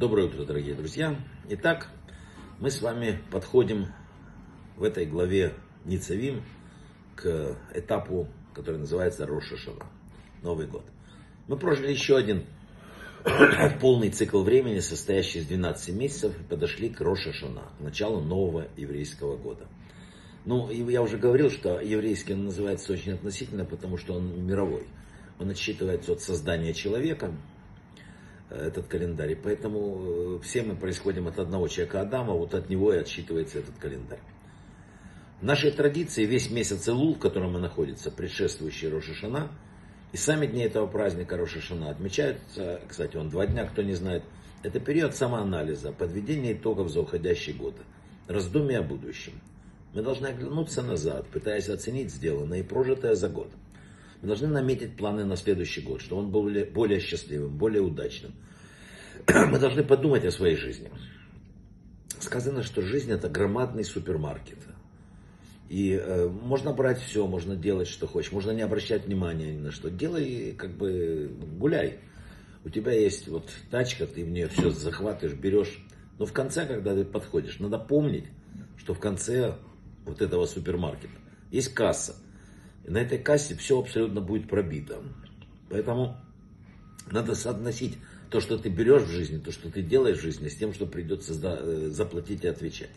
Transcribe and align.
Доброе 0.00 0.28
утро, 0.28 0.46
дорогие 0.46 0.74
друзья. 0.74 1.14
Итак, 1.50 1.90
мы 2.58 2.70
с 2.70 2.80
вами 2.80 3.20
подходим 3.30 3.88
в 4.78 4.82
этой 4.82 5.04
главе 5.04 5.52
Ницавим 5.84 6.42
к 7.14 7.58
этапу, 7.74 8.26
который 8.54 8.78
называется 8.78 9.26
Роша 9.26 9.58
Шана, 9.58 9.84
Новый 10.42 10.66
год. 10.66 10.86
Мы 11.48 11.58
прожили 11.58 11.90
еще 11.90 12.16
один 12.16 12.46
полный 13.82 14.08
цикл 14.08 14.42
времени, 14.42 14.78
состоящий 14.78 15.40
из 15.40 15.46
12 15.48 15.94
месяцев, 15.94 16.32
и 16.40 16.44
подошли 16.44 16.88
к 16.88 17.02
Роша 17.02 17.34
Шана, 17.34 17.70
к 17.76 17.82
началу 17.82 18.22
нового 18.22 18.68
еврейского 18.78 19.36
года. 19.36 19.68
Ну, 20.46 20.70
я 20.70 21.02
уже 21.02 21.18
говорил, 21.18 21.50
что 21.50 21.78
еврейский 21.78 22.32
он 22.32 22.46
называется 22.46 22.90
очень 22.94 23.12
относительно, 23.12 23.66
потому 23.66 23.98
что 23.98 24.14
он 24.14 24.46
мировой. 24.46 24.86
Он 25.38 25.50
отсчитывается 25.50 26.12
от 26.12 26.22
создания 26.22 26.72
человека, 26.72 27.34
этот 28.50 28.86
календарь. 28.86 29.32
И 29.32 29.34
поэтому 29.34 30.38
э, 30.38 30.38
все 30.42 30.62
мы 30.62 30.76
происходим 30.76 31.28
от 31.28 31.38
одного 31.38 31.68
человека 31.68 32.02
Адама, 32.02 32.34
вот 32.34 32.54
от 32.54 32.68
него 32.68 32.92
и 32.92 32.98
отсчитывается 32.98 33.60
этот 33.60 33.76
календарь. 33.78 34.20
В 35.40 35.44
нашей 35.44 35.70
традиции 35.70 36.26
весь 36.26 36.50
месяц 36.50 36.86
Илул, 36.88 37.14
в 37.14 37.18
котором 37.18 37.52
мы 37.52 37.60
находимся, 37.60 38.10
предшествующий 38.10 38.88
Рошашана, 38.88 39.50
и 40.12 40.16
сами 40.16 40.46
дни 40.46 40.62
этого 40.62 40.86
праздника 40.86 41.36
Рошашана 41.36 41.90
отмечаются, 41.90 42.80
кстати, 42.88 43.16
он 43.16 43.30
два 43.30 43.46
дня, 43.46 43.64
кто 43.64 43.82
не 43.82 43.94
знает, 43.94 44.22
это 44.62 44.80
период 44.80 45.14
самоанализа, 45.14 45.92
подведения 45.92 46.52
итогов 46.52 46.90
за 46.90 47.00
уходящий 47.00 47.54
год, 47.54 47.74
раздумия 48.28 48.80
о 48.80 48.82
будущем. 48.82 49.40
Мы 49.94 50.02
должны 50.02 50.26
оглянуться 50.26 50.82
назад, 50.82 51.26
пытаясь 51.28 51.68
оценить 51.68 52.12
сделанное 52.12 52.60
и 52.60 52.62
прожитое 52.62 53.14
за 53.14 53.28
год. 53.28 53.50
Мы 54.22 54.28
должны 54.28 54.48
наметить 54.48 54.96
планы 54.96 55.24
на 55.24 55.36
следующий 55.36 55.80
год, 55.80 56.02
чтобы 56.02 56.22
он 56.22 56.30
был 56.30 56.42
более, 56.42 56.64
более 56.64 57.00
счастливым, 57.00 57.56
более 57.56 57.82
удачным. 57.82 58.32
Мы 59.26 59.58
должны 59.58 59.82
подумать 59.82 60.24
о 60.24 60.30
своей 60.30 60.56
жизни. 60.56 60.90
Сказано, 62.18 62.62
что 62.62 62.82
жизнь 62.82 63.10
это 63.10 63.30
громадный 63.30 63.84
супермаркет. 63.84 64.58
И 65.70 65.92
э, 65.92 66.28
можно 66.28 66.72
брать 66.72 67.00
все, 67.00 67.26
можно 67.26 67.56
делать, 67.56 67.88
что 67.88 68.06
хочешь, 68.06 68.32
можно 68.32 68.50
не 68.50 68.62
обращать 68.62 69.06
внимания 69.06 69.52
ни 69.54 69.60
на 69.60 69.70
что. 69.70 69.88
Делай, 69.88 70.52
как 70.58 70.76
бы, 70.76 71.30
гуляй. 71.58 72.00
У 72.64 72.68
тебя 72.68 72.92
есть 72.92 73.28
вот 73.28 73.48
тачка, 73.70 74.06
ты 74.06 74.24
в 74.24 74.30
нее 74.30 74.48
все 74.48 74.70
захватываешь, 74.70 75.38
берешь. 75.38 75.82
Но 76.18 76.26
в 76.26 76.32
конце, 76.32 76.66
когда 76.66 76.94
ты 76.94 77.04
подходишь, 77.04 77.58
надо 77.60 77.78
помнить, 77.78 78.24
что 78.76 78.92
в 78.92 78.98
конце 78.98 79.54
вот 80.04 80.20
этого 80.20 80.44
супермаркета 80.44 81.14
есть 81.50 81.72
касса. 81.72 82.16
На 82.84 82.98
этой 82.98 83.18
кассе 83.18 83.54
все 83.54 83.78
абсолютно 83.78 84.20
будет 84.20 84.48
пробито. 84.48 85.02
Поэтому 85.68 86.16
надо 87.10 87.34
соотносить 87.34 87.98
то, 88.30 88.40
что 88.40 88.58
ты 88.58 88.68
берешь 88.68 89.02
в 89.02 89.10
жизни, 89.10 89.38
то, 89.38 89.52
что 89.52 89.70
ты 89.70 89.82
делаешь 89.82 90.18
в 90.18 90.22
жизни, 90.22 90.48
с 90.48 90.56
тем, 90.56 90.72
что 90.72 90.86
придется 90.86 91.34
э, 91.34 91.88
заплатить 91.90 92.44
и 92.44 92.48
отвечать. 92.48 92.90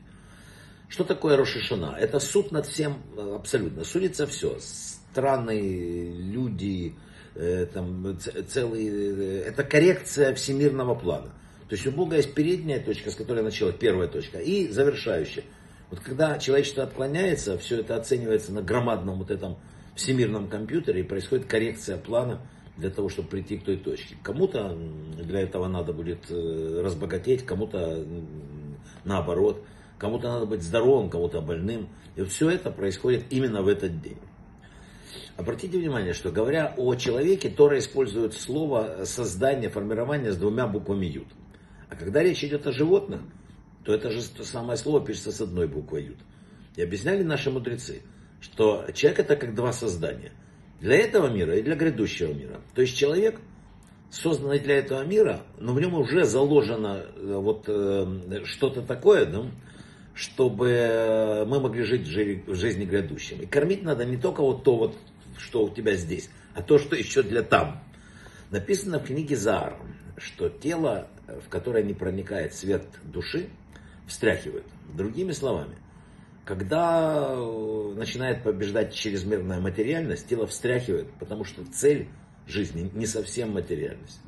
Что 0.89 1.03
такое 1.03 1.37
Рошишана? 1.37 1.95
Это 1.99 2.19
суд 2.19 2.51
над 2.51 2.67
всем 2.67 3.01
э, 3.17 3.35
абсолютно. 3.35 3.83
Судится 3.83 4.27
все. 4.27 4.57
Страны, 4.59 6.13
люди, 6.17 6.93
э, 7.35 7.65
там, 7.65 8.17
целые, 8.47 9.41
это 9.41 9.63
коррекция 9.63 10.35
всемирного 10.35 10.93
плана. 10.93 11.33
То 11.67 11.75
есть 11.75 11.87
у 11.87 11.91
Бога 11.91 12.17
есть 12.17 12.35
передняя 12.35 12.79
точка, 12.79 13.09
с 13.09 13.15
которой 13.15 13.43
началась 13.43 13.75
первая 13.75 14.07
точка, 14.07 14.37
и 14.37 14.67
завершающая. 14.67 15.43
Вот 15.93 15.99
когда 15.99 16.39
человечество 16.39 16.85
отклоняется, 16.85 17.55
все 17.59 17.81
это 17.81 17.95
оценивается 17.95 18.51
на 18.51 18.63
громадном 18.63 19.19
вот 19.19 19.29
этом 19.29 19.57
всемирном 19.93 20.47
компьютере 20.47 21.01
и 21.01 21.03
происходит 21.03 21.45
коррекция 21.45 21.97
плана 21.97 22.41
для 22.77 22.89
того, 22.89 23.09
чтобы 23.09 23.29
прийти 23.29 23.59
к 23.59 23.63
той 23.63 23.77
точке. 23.77 24.15
Кому-то 24.23 24.75
для 25.23 25.41
этого 25.41 25.67
надо 25.67 25.93
будет 25.93 26.31
э, 26.31 26.81
разбогатеть, 26.83 27.45
кому-то 27.45 28.03
наоборот, 29.03 29.63
кому-то 29.99 30.29
надо 30.29 30.47
быть 30.47 30.63
здоровым, 30.63 31.11
кому-то 31.11 31.41
больным. 31.41 31.89
И 32.15 32.23
все 32.23 32.49
это 32.49 32.71
происходит 32.71 33.25
именно 33.29 33.61
в 33.61 33.67
этот 33.67 34.01
день. 34.01 34.17
Обратите 35.37 35.77
внимание, 35.77 36.13
что 36.13 36.31
говоря 36.31 36.73
о 36.75 36.95
человеке, 36.95 37.49
Тора 37.49 37.77
использует 37.77 38.33
слово 38.33 39.05
создание, 39.05 39.69
формирование 39.69 40.31
с 40.31 40.37
двумя 40.37 40.65
буквами 40.65 41.05
Юд. 41.05 41.27
А 41.87 41.95
когда 41.95 42.23
речь 42.23 42.43
идет 42.43 42.65
о 42.65 42.71
животных, 42.71 43.21
то 43.83 43.93
это 43.93 44.09
же 44.11 44.21
самое 44.21 44.77
слово 44.77 45.05
пишется 45.05 45.31
с 45.31 45.41
одной 45.41 45.67
буквой 45.67 46.05
Юд. 46.05 46.17
И 46.75 46.81
объясняли 46.81 47.23
наши 47.23 47.51
мудрецы– 47.51 48.01
что 48.43 48.85
человек 48.93 49.19
это 49.21 49.35
как 49.37 49.55
два 49.55 49.71
создания. 49.71 50.33
Для 50.81 50.97
этого 50.97 51.27
мира 51.27 51.57
и 51.57 51.63
для 51.63 51.75
грядущего 51.75 52.33
мира. 52.33 52.59
То 52.75 52.81
есть 52.81 52.97
человек, 52.97 53.39
созданный 54.11 54.59
для 54.59 54.79
этого 54.79 55.03
мира, 55.05 55.43
но 55.57 55.73
в 55.73 55.79
нем 55.79 55.93
уже 55.93 56.25
заложено 56.25 57.05
э, 57.15 57.35
вот 57.37 57.63
э, 57.67 58.43
что-то 58.43 58.81
такое, 58.81 59.25
да, 59.25 59.45
чтобы 60.13 61.45
мы 61.47 61.59
могли 61.61 61.83
жить 61.83 62.05
в 62.05 62.53
жизни 62.53 62.85
грядущем. 62.85 63.41
И 63.41 63.45
кормить 63.45 63.81
надо 63.81 64.05
не 64.05 64.17
только 64.17 64.41
вот 64.41 64.63
то, 64.63 64.75
вот, 64.75 64.95
что 65.37 65.63
у 65.63 65.69
тебя 65.69 65.95
здесь, 65.95 66.29
а 66.53 66.61
то, 66.61 66.77
что 66.77 66.95
еще 66.95 67.23
для 67.23 67.41
там. 67.41 67.81
Написано 68.51 68.99
в 68.99 69.05
книге 69.05 69.37
Заар, 69.37 69.79
что 70.17 70.49
тело, 70.49 71.07
в 71.27 71.49
которое 71.49 71.83
не 71.83 71.93
проникает 71.93 72.53
свет 72.53 72.83
души, 73.03 73.49
встряхивает. 74.07 74.65
Другими 74.93 75.31
словами, 75.31 75.77
когда 76.45 77.27
э, 77.29 77.93
начинает 77.95 78.43
побеждать 78.43 78.93
чрезмерная 78.93 79.59
материальность, 79.59 80.27
тело 80.27 80.45
встряхивает, 80.47 81.11
потому 81.19 81.43
что 81.45 81.63
цель 81.65 82.09
жизни 82.47 82.91
не 82.93 83.05
совсем 83.05 83.53
материальность. 83.53 84.19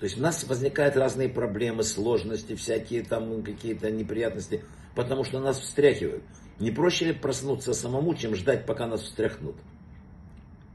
То 0.00 0.04
есть 0.04 0.18
у 0.18 0.22
нас 0.22 0.42
возникают 0.44 0.96
разные 0.96 1.28
проблемы, 1.28 1.82
сложности, 1.82 2.54
всякие 2.54 3.02
там 3.02 3.42
какие-то 3.42 3.90
неприятности, 3.90 4.64
потому 4.94 5.24
что 5.24 5.40
нас 5.40 5.60
встряхивают. 5.60 6.24
Не 6.58 6.70
проще 6.70 7.06
ли 7.06 7.12
проснуться 7.12 7.74
самому, 7.74 8.14
чем 8.14 8.34
ждать, 8.34 8.66
пока 8.66 8.86
нас 8.86 9.02
встряхнут? 9.02 9.56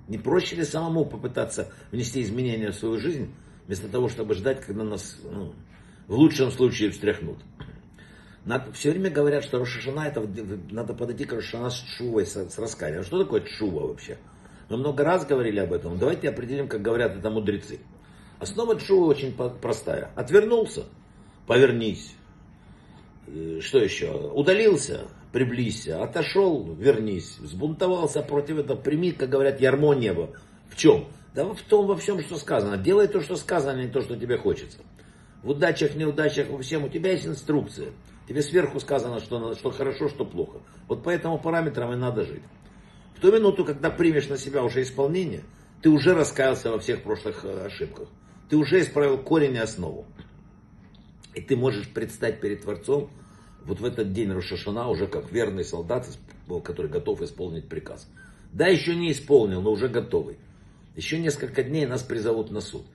Не 0.07 0.19
проще 0.19 0.55
ли 0.55 0.63
самому 0.63 1.05
попытаться 1.05 1.71
внести 1.91 2.21
изменения 2.21 2.71
в 2.71 2.75
свою 2.75 2.99
жизнь, 2.99 3.33
вместо 3.65 3.87
того, 3.87 4.09
чтобы 4.09 4.35
ждать, 4.35 4.61
когда 4.61 4.83
нас 4.83 5.17
ну, 5.23 5.55
в 6.07 6.13
лучшем 6.13 6.51
случае 6.51 6.91
встряхнут? 6.91 7.39
Надо, 8.45 8.71
все 8.73 8.91
время 8.91 9.09
говорят, 9.09 9.43
что 9.43 9.57
Рошашана 9.59 10.01
это 10.01 10.21
надо 10.69 10.93
подойти 10.93 11.25
к 11.25 11.33
Рошашана 11.33 11.71
с 11.71 11.83
шувой, 11.97 12.25
с, 12.25 12.35
с 12.35 12.59
раскаянием. 12.59 13.01
А 13.01 13.03
что 13.03 13.23
такое 13.23 13.43
шува 13.45 13.87
вообще? 13.87 14.17
Мы 14.69 14.77
много 14.77 15.03
раз 15.03 15.25
говорили 15.25 15.59
об 15.59 15.73
этом. 15.73 15.97
Давайте 15.97 16.29
определим, 16.29 16.67
как 16.67 16.81
говорят 16.81 17.15
это 17.15 17.29
мудрецы. 17.29 17.79
Основа 18.39 18.79
шува 18.79 19.05
очень 19.05 19.33
простая. 19.33 20.11
Отвернулся, 20.15 20.83
повернись. 21.47 22.15
Э, 23.27 23.59
что 23.61 23.79
еще? 23.79 24.11
Удалился, 24.11 25.07
приблизься. 25.31 26.03
Отошел, 26.03 26.73
вернись. 26.73 27.39
Взбунтовался 27.39 28.21
против 28.21 28.59
этого, 28.59 28.77
прими, 28.77 29.11
как 29.11 29.29
говорят, 29.29 29.59
ярмо 29.59 29.93
неба. 29.93 30.31
В 30.69 30.75
чем? 30.75 31.07
Да 31.33 31.45
в 31.45 31.61
том, 31.61 31.87
во 31.87 31.95
всем, 31.97 32.21
что 32.21 32.37
сказано. 32.37 32.77
Делай 32.77 33.07
то, 33.07 33.21
что 33.21 33.35
сказано, 33.35 33.79
а 33.79 33.83
не 33.83 33.89
то, 33.89 34.01
что 34.01 34.15
тебе 34.15 34.37
хочется. 34.37 34.79
В 35.43 35.49
удачах, 35.49 35.95
неудачах, 35.95 36.49
во 36.49 36.59
всем 36.59 36.85
у 36.85 36.89
тебя 36.89 37.11
есть 37.11 37.25
инструкция. 37.27 37.89
Тебе 38.27 38.41
сверху 38.41 38.79
сказано, 38.79 39.19
что, 39.19 39.53
что 39.55 39.71
хорошо, 39.71 40.09
что 40.09 40.25
плохо. 40.25 40.59
Вот 40.87 41.03
по 41.03 41.09
этому 41.09 41.37
параметрам 41.39 41.93
и 41.93 41.95
надо 41.95 42.25
жить. 42.25 42.43
В 43.15 43.19
ту 43.19 43.31
минуту, 43.31 43.63
когда 43.63 43.89
примешь 43.89 44.27
на 44.27 44.37
себя 44.37 44.63
уже 44.63 44.81
исполнение, 44.81 45.43
ты 45.81 45.89
уже 45.89 46.13
раскаялся 46.13 46.71
во 46.71 46.79
всех 46.79 47.03
прошлых 47.03 47.45
э, 47.45 47.65
ошибках. 47.65 48.09
Ты 48.49 48.57
уже 48.57 48.81
исправил 48.81 49.17
корень 49.19 49.55
и 49.55 49.59
основу. 49.59 50.05
И 51.33 51.41
ты 51.41 51.55
можешь 51.55 51.87
предстать 51.89 52.41
перед 52.41 52.63
Творцом 52.63 53.09
вот 53.65 53.79
в 53.79 53.85
этот 53.85 54.13
день 54.13 54.31
Рошашана 54.31 54.89
уже 54.89 55.07
как 55.07 55.31
верный 55.31 55.63
солдат, 55.63 56.07
который 56.63 56.89
готов 56.89 57.21
исполнить 57.21 57.67
приказ. 57.67 58.07
Да, 58.51 58.67
еще 58.67 58.95
не 58.95 59.11
исполнил, 59.11 59.61
но 59.61 59.71
уже 59.71 59.87
готовый. 59.87 60.37
Еще 60.95 61.19
несколько 61.19 61.63
дней 61.63 61.85
нас 61.85 62.03
призовут 62.03 62.51
на 62.51 62.61
суд. 62.61 62.85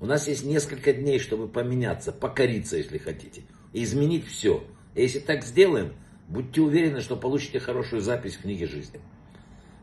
У 0.00 0.06
нас 0.06 0.26
есть 0.26 0.44
несколько 0.44 0.92
дней, 0.92 1.18
чтобы 1.18 1.46
поменяться, 1.46 2.10
покориться, 2.10 2.76
если 2.76 2.98
хотите, 2.98 3.42
и 3.72 3.84
изменить 3.84 4.26
все. 4.26 4.64
Если 4.94 5.18
так 5.18 5.44
сделаем, 5.44 5.94
будьте 6.28 6.60
уверены, 6.60 7.00
что 7.00 7.16
получите 7.16 7.58
хорошую 7.58 8.00
запись 8.00 8.36
в 8.36 8.42
книге 8.42 8.66
жизни. 8.66 9.00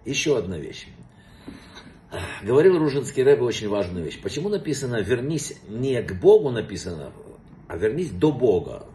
Еще 0.05 0.37
одна 0.37 0.57
вещь. 0.57 0.87
Говорил 2.43 2.77
Ружинский 2.77 3.23
Рэбе 3.23 3.43
очень 3.43 3.69
важную 3.69 4.05
вещь. 4.05 4.21
Почему 4.21 4.49
написано 4.49 5.01
«вернись» 5.01 5.57
не 5.67 6.01
к 6.01 6.13
Богу 6.19 6.49
написано, 6.49 7.13
а 7.67 7.77
«вернись 7.77 8.11
до 8.11 8.31
Бога». 8.31 8.85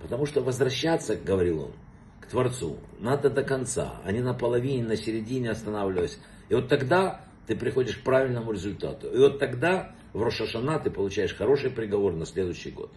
Потому 0.00 0.26
что 0.26 0.40
возвращаться, 0.40 1.16
говорил 1.16 1.64
он, 1.64 1.72
к 2.20 2.26
Творцу 2.26 2.78
надо 3.00 3.30
до 3.30 3.42
конца, 3.42 3.96
а 4.04 4.12
не 4.12 4.20
на 4.20 4.32
половине, 4.32 4.84
на 4.84 4.96
середине 4.96 5.50
останавливаясь. 5.50 6.18
И 6.48 6.54
вот 6.54 6.68
тогда 6.68 7.22
ты 7.46 7.56
приходишь 7.56 7.96
к 7.96 8.04
правильному 8.04 8.52
результату. 8.52 9.08
И 9.08 9.18
вот 9.18 9.38
тогда 9.38 9.94
в 10.12 10.22
Рошашана 10.22 10.78
ты 10.78 10.90
получаешь 10.90 11.34
хороший 11.34 11.70
приговор 11.70 12.14
на 12.14 12.26
следующий 12.26 12.70
год. 12.70 12.90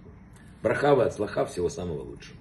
Брахава 0.61 1.05
от 1.05 1.13
слаха 1.13 1.45
всего 1.45 1.69
самого 1.69 2.03
лучшего. 2.03 2.37